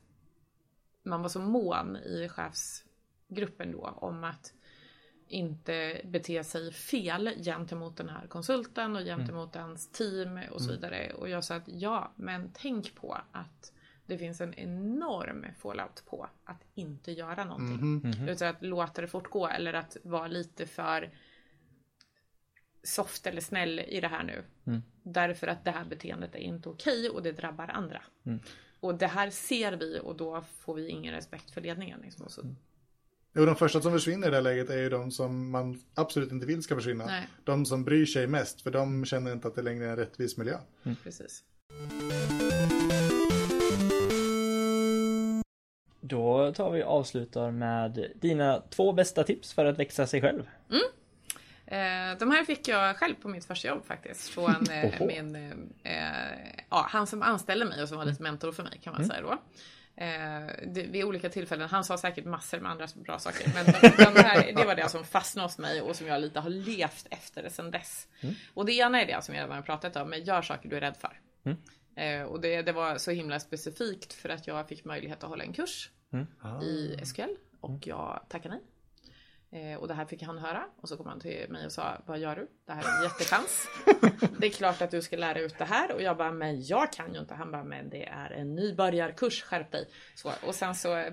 [1.03, 4.53] man var så mån i chefsgruppen då om att
[5.35, 11.13] inte bete sig fel gentemot den här konsulten och gentemot ens team och så vidare.
[11.13, 13.73] Och jag sa att ja, men tänk på att
[14.07, 18.03] det finns en enorm fallout på att inte göra någonting.
[18.29, 21.11] Utan att låta det fortgå eller att vara lite för
[22.83, 24.45] soft eller snäll i det här nu.
[25.03, 28.03] Därför att det här beteendet är inte okej och det drabbar andra.
[28.81, 32.01] Och det här ser vi och då får vi ingen respekt för ledningen.
[32.01, 32.25] Liksom.
[32.25, 32.43] Och så,
[33.37, 36.33] Jo, de första som försvinner i det här läget är ju de som man absolut
[36.33, 37.07] inte vill ska försvinna.
[37.07, 37.29] Nej.
[37.45, 40.37] De som bryr sig mest, för de känner inte att det längre är en rättvis
[40.37, 40.59] miljö.
[41.03, 41.43] Precis.
[46.01, 50.49] Då tar vi och avslutar med dina två bästa tips för att växa sig själv.
[50.71, 50.79] Eh,
[51.67, 54.29] Eh, de här fick jag själv på mitt första jobb faktiskt.
[54.29, 55.37] Från eh, min,
[55.83, 59.05] eh, ja, han som anställde mig och som var lite mentor för mig kan man
[59.05, 59.39] säga då.
[59.97, 63.53] Eh, det, vid olika tillfällen, han sa säkert massor med andra bra saker.
[63.55, 66.41] Men de, de här, det var det som fastnade hos mig och som jag lite
[66.41, 68.09] har levt efter sedan dess.
[68.55, 70.81] Och det ena är det som jag redan pratat om, men gör saker du är
[70.81, 71.21] rädd för.
[71.97, 75.45] Eh, och det, det var så himla specifikt för att jag fick möjlighet att hålla
[75.45, 75.91] en kurs
[76.63, 77.31] i SQL
[77.61, 78.65] och jag tackade nej.
[79.55, 82.03] Eh, och det här fick han höra och så kom han till mig och sa
[82.07, 82.49] Vad gör du?
[82.67, 83.69] Det här är en jättechans.
[84.39, 86.93] det är klart att du ska lära ut det här och jag bara Men jag
[86.93, 87.35] kan ju inte.
[87.35, 89.89] Han bara Men det är en nybörjarkurs, skärp dig.
[90.15, 91.05] Så, och sen så,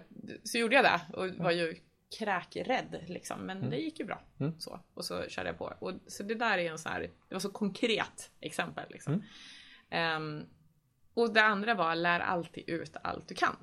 [0.43, 1.75] så gjorde jag det och var ju
[2.19, 3.39] kräkrädd liksom.
[3.39, 4.21] Men det gick ju bra.
[4.59, 5.73] Så, och så körde jag på.
[5.79, 9.23] Och, så det där är en sån här Det var så konkret exempel liksom.
[9.89, 10.45] Ehm,
[11.13, 13.55] och det andra var Lär alltid ut allt du kan.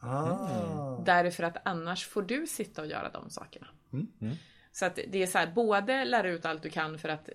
[0.00, 1.02] Ah.
[1.06, 3.66] Därför att annars får du sitta och göra de sakerna.
[4.72, 7.28] Så att det är så här, både lära ut allt du kan för att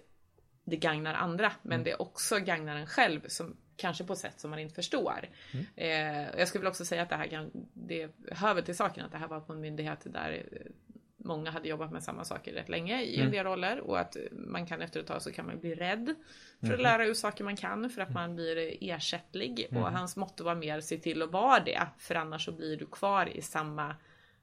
[0.64, 4.60] det gagnar andra, men det också gagnar en själv som kanske på sätt som man
[4.60, 5.30] inte förstår.
[5.76, 9.05] Eh, jag skulle väl också säga att det här kan, det hör väl till saken
[9.05, 10.72] att det här var på en myndighet där eh,
[11.18, 14.66] många hade jobbat med samma saker rätt länge i en del roller och att man
[14.66, 16.16] kan efter ett tag så kan man bli rädd
[16.60, 19.68] för att lära ut saker man kan för att man blir ersättlig.
[19.72, 22.86] Och hans motto var mer se till att vara det för annars så blir du
[22.86, 23.95] kvar i samma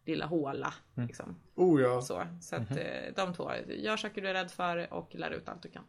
[0.05, 0.75] lilla håla.
[0.95, 1.37] Liksom.
[1.55, 2.03] Oh ja.
[2.03, 2.77] Så, så att eh,
[3.17, 5.85] de två, gör saker du är rädd för och lär ut allt du kan.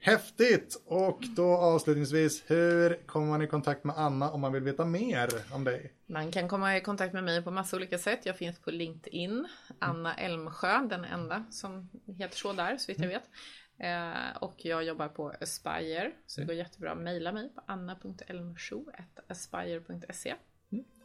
[0.00, 0.82] Häftigt!
[0.86, 5.28] Och då avslutningsvis, hur kommer man i kontakt med Anna om man vill veta mer
[5.52, 5.92] om dig?
[6.06, 8.26] Man kan komma i kontakt med mig på massa olika sätt.
[8.26, 9.46] Jag finns på LinkedIn.
[9.78, 11.88] Anna Elmsjö, den enda som
[12.18, 13.30] heter så där, så vitt jag vet.
[13.78, 20.34] Eh, och jag jobbar på Aspire, så det går jättebra att mejla mig på anna.elmsjo.aspire.se.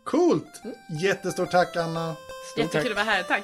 [0.04, 0.62] Coolt!
[1.02, 2.16] Jättestort tack Anna!
[2.58, 3.44] Jättekul att vara här, tack!